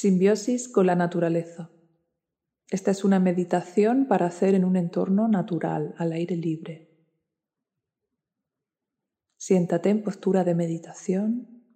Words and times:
Simbiosis 0.00 0.66
con 0.66 0.86
la 0.86 0.94
naturaleza. 0.96 1.70
Esta 2.70 2.90
es 2.90 3.04
una 3.04 3.20
meditación 3.20 4.08
para 4.08 4.24
hacer 4.24 4.54
en 4.54 4.64
un 4.64 4.76
entorno 4.76 5.28
natural, 5.28 5.94
al 5.98 6.12
aire 6.12 6.36
libre. 6.36 6.88
Siéntate 9.36 9.90
en 9.90 10.02
postura 10.02 10.42
de 10.42 10.54
meditación. 10.54 11.66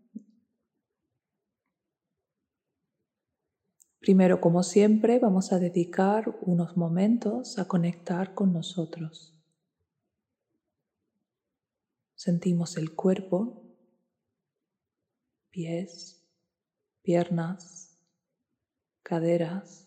Primero, 3.98 4.40
como 4.40 4.62
siempre, 4.62 5.18
vamos 5.18 5.52
a 5.52 5.58
dedicar 5.58 6.34
unos 6.40 6.78
momentos 6.78 7.58
a 7.58 7.68
conectar 7.68 8.32
con 8.32 8.54
nosotros. 8.54 9.38
Sentimos 12.14 12.78
el 12.78 12.94
cuerpo, 12.94 13.76
pies, 15.50 16.26
piernas, 17.02 17.93
caderas, 19.04 19.86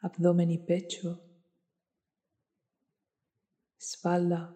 abdomen 0.00 0.50
y 0.50 0.58
pecho, 0.58 1.24
espalda, 3.78 4.54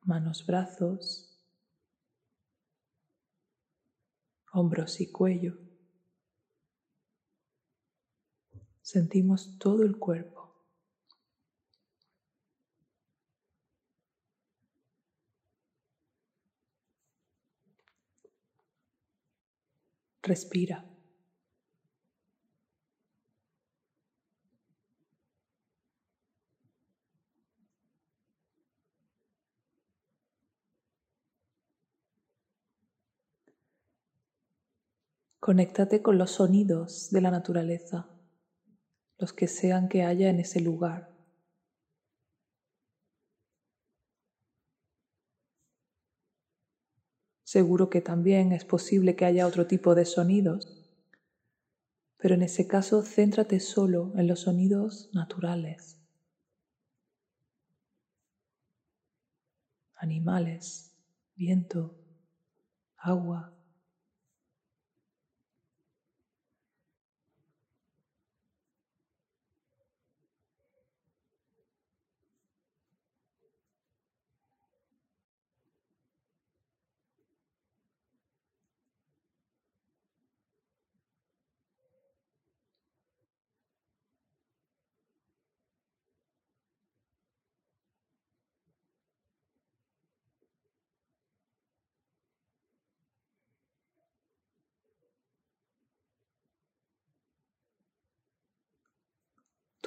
manos, 0.00 0.44
brazos, 0.46 1.38
hombros 4.52 5.00
y 5.02 5.12
cuello. 5.12 5.58
Sentimos 8.80 9.58
todo 9.58 9.82
el 9.82 9.98
cuerpo. 9.98 10.39
Respira. 20.22 20.84
Conéctate 35.40 36.02
con 36.02 36.18
los 36.18 36.32
sonidos 36.32 37.08
de 37.10 37.22
la 37.22 37.30
naturaleza, 37.30 38.10
los 39.16 39.32
que 39.32 39.48
sean 39.48 39.88
que 39.88 40.04
haya 40.04 40.28
en 40.28 40.38
ese 40.38 40.60
lugar. 40.60 41.09
Seguro 47.50 47.90
que 47.90 48.00
también 48.00 48.52
es 48.52 48.64
posible 48.64 49.16
que 49.16 49.24
haya 49.24 49.44
otro 49.44 49.66
tipo 49.66 49.96
de 49.96 50.04
sonidos, 50.04 50.68
pero 52.16 52.36
en 52.36 52.42
ese 52.42 52.68
caso 52.68 53.02
céntrate 53.02 53.58
solo 53.58 54.12
en 54.14 54.28
los 54.28 54.42
sonidos 54.42 55.10
naturales. 55.12 56.00
Animales, 59.96 60.92
viento, 61.34 61.96
agua, 62.96 63.52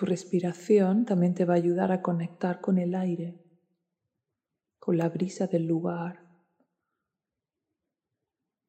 Tu 0.03 0.07
respiración 0.07 1.05
también 1.05 1.33
te 1.33 1.45
va 1.45 1.53
a 1.53 1.55
ayudar 1.55 1.93
a 1.93 2.01
conectar 2.01 2.59
con 2.59 2.77
el 2.77 2.93
aire, 2.93 3.39
con 4.77 4.97
la 4.97 5.07
brisa 5.07 5.47
del 5.47 5.65
lugar, 5.65 6.27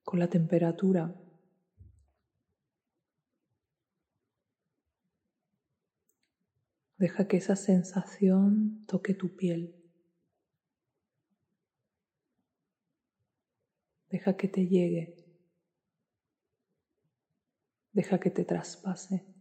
con 0.04 0.20
la 0.20 0.28
temperatura. 0.28 1.12
Deja 6.98 7.26
que 7.26 7.38
esa 7.38 7.56
sensación 7.56 8.86
toque 8.86 9.12
tu 9.12 9.34
piel. 9.34 9.74
Deja 14.08 14.36
que 14.36 14.46
te 14.46 14.68
llegue. 14.68 15.16
Deja 17.90 18.20
que 18.20 18.30
te 18.30 18.44
traspase. 18.44 19.33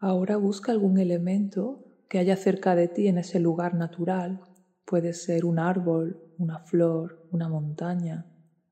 Ahora 0.00 0.36
busca 0.36 0.70
algún 0.70 0.98
elemento 0.98 1.84
que 2.08 2.18
haya 2.18 2.36
cerca 2.36 2.76
de 2.76 2.86
ti 2.86 3.08
en 3.08 3.18
ese 3.18 3.40
lugar 3.40 3.74
natural. 3.74 4.40
Puede 4.84 5.12
ser 5.12 5.44
un 5.44 5.58
árbol, 5.58 6.34
una 6.38 6.60
flor, 6.60 7.26
una 7.32 7.48
montaña, 7.48 8.24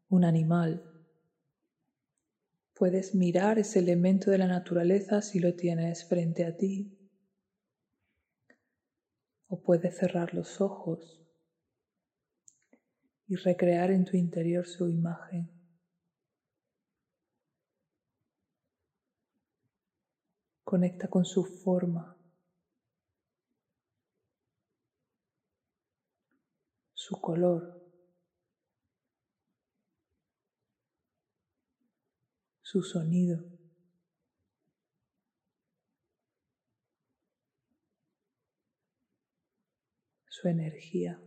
un 0.08 0.24
animal. 0.24 0.84
Puedes 2.74 3.14
mirar 3.16 3.58
ese 3.58 3.80
elemento 3.80 4.30
de 4.30 4.38
la 4.38 4.46
naturaleza 4.46 5.20
si 5.20 5.40
lo 5.40 5.54
tienes 5.56 6.04
frente 6.04 6.44
a 6.44 6.56
ti. 6.56 6.96
O 9.48 9.60
puedes 9.62 9.96
cerrar 9.96 10.32
los 10.32 10.60
ojos 10.60 11.20
y 13.26 13.34
recrear 13.34 13.90
en 13.90 14.04
tu 14.04 14.16
interior 14.16 14.64
su 14.64 14.88
imagen. 14.88 15.55
Conecta 20.66 21.06
con 21.08 21.24
su 21.24 21.44
forma, 21.44 22.18
su 26.92 27.20
color, 27.20 27.80
su 32.62 32.82
sonido. 32.82 33.44
su 40.28 40.48
energía. 40.48 41.25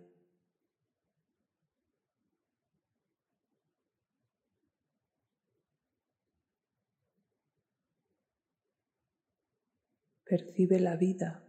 Percibe 10.29 10.79
la 10.79 10.95
vida 10.95 11.43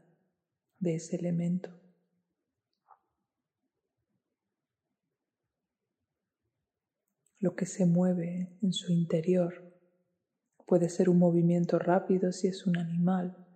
de 0.79 0.95
ese 0.95 1.17
elemento. 1.17 1.79
Lo 7.39 7.55
que 7.55 7.67
se 7.67 7.85
mueve 7.85 8.57
en 8.63 8.73
su 8.73 8.91
interior 8.91 9.71
puede 10.67 10.89
ser 10.89 11.11
un 11.11 11.19
movimiento 11.19 11.79
rápido 11.79 12.33
si 12.33 12.49
es 12.49 12.67
un 12.67 12.79
animal 12.79 13.47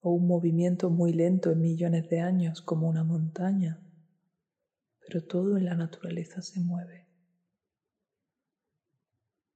o 0.00 0.10
un 0.10 0.26
movimiento 0.26 0.90
muy 0.90 1.12
lento 1.12 1.52
en 1.52 1.60
millones 1.60 2.08
de 2.08 2.18
años 2.18 2.60
como 2.60 2.88
una 2.88 3.04
montaña, 3.04 3.80
pero 5.06 5.24
todo 5.24 5.58
en 5.58 5.66
la 5.66 5.76
naturaleza 5.76 6.42
se 6.42 6.58
mueve. 6.58 7.06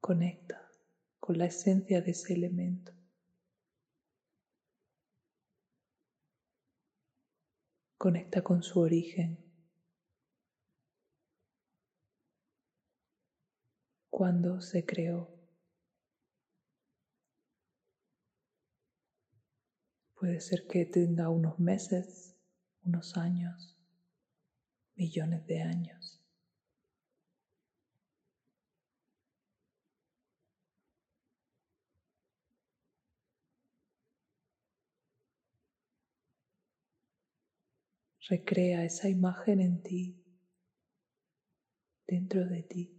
Conecta 0.00 0.70
con 1.18 1.38
la 1.38 1.46
esencia 1.46 2.00
de 2.00 2.12
ese 2.12 2.34
elemento. 2.34 2.93
Conecta 8.04 8.42
con 8.42 8.62
su 8.62 8.80
origen. 8.80 9.42
Cuando 14.10 14.60
se 14.60 14.84
creó. 14.84 15.34
Puede 20.12 20.38
ser 20.42 20.66
que 20.66 20.84
tenga 20.84 21.30
unos 21.30 21.58
meses, 21.58 22.36
unos 22.82 23.16
años, 23.16 23.74
millones 24.96 25.46
de 25.46 25.62
años. 25.62 26.23
Recrea 38.26 38.84
esa 38.84 39.10
imagen 39.10 39.60
en 39.60 39.82
ti, 39.82 40.18
dentro 42.06 42.46
de 42.46 42.62
ti, 42.62 42.90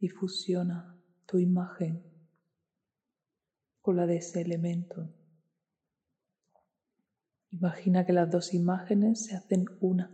y 0.00 0.08
fusiona 0.08 0.96
tu 1.26 1.38
imagen 1.38 2.02
con 3.82 3.96
la 3.96 4.06
de 4.06 4.16
ese 4.16 4.40
elemento. 4.40 5.14
Imagina 7.50 8.06
que 8.06 8.14
las 8.14 8.30
dos 8.30 8.54
imágenes 8.54 9.26
se 9.26 9.34
hacen 9.34 9.66
una. 9.80 10.10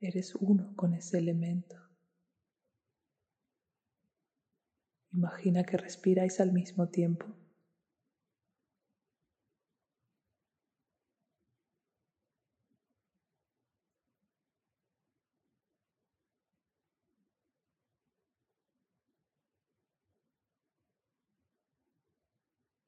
Eres 0.00 0.34
uno 0.36 0.72
con 0.74 0.94
ese 0.94 1.18
elemento. 1.18 1.87
Imagina 5.18 5.64
que 5.64 5.76
respiráis 5.76 6.38
al 6.38 6.52
mismo 6.52 6.86
tiempo. 6.90 7.26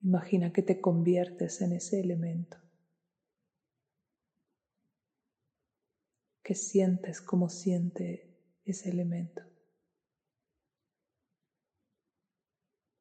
Imagina 0.03 0.53
que 0.53 0.62
te 0.62 0.81
conviertes 0.81 1.61
en 1.62 1.73
ese 1.73 2.00
elemento. 2.00 2.59
Que 6.44 6.55
sientes 6.55 7.21
como 7.21 7.49
siente 7.49 8.31
ese 8.65 8.91
elemento. 8.91 9.50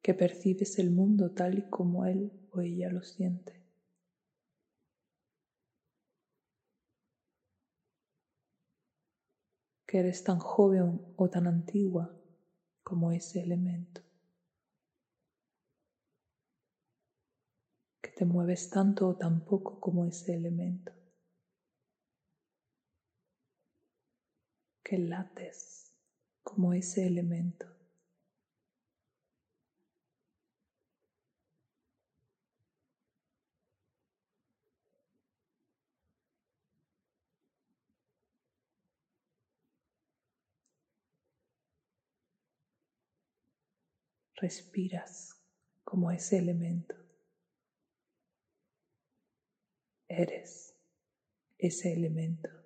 Que 0.02 0.14
percibes 0.14 0.80
el 0.80 0.92
mundo 0.92 1.32
tal 1.32 1.58
y 1.58 1.64
como 1.70 2.06
él 2.06 2.32
o 2.52 2.62
ella 2.62 2.90
lo 2.90 3.02
siente. 3.02 3.62
Que 9.86 10.00
eres 10.00 10.24
tan 10.24 10.40
joven 10.40 11.02
o 11.16 11.30
tan 11.30 11.48
antigua 11.48 12.16
como 12.84 13.12
ese 13.12 13.42
elemento. 13.42 14.02
te 18.20 18.26
mueves 18.26 18.68
tanto 18.68 19.08
o 19.08 19.16
tan 19.16 19.40
poco 19.40 19.80
como 19.80 20.06
ese 20.06 20.34
elemento, 20.34 20.92
que 24.84 24.98
lates 24.98 25.94
como 26.44 26.74
ese 26.74 27.08
elemento. 27.08 27.79
Respiras 44.42 45.38
como 45.84 46.12
ese 46.12 46.38
elemento. 46.38 46.96
Eres 50.08 50.76
ese 51.58 51.94
elemento. 51.94 52.59